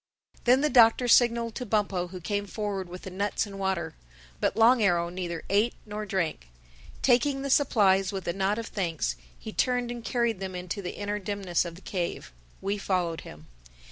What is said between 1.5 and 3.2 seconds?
to Bumpo who came forward with the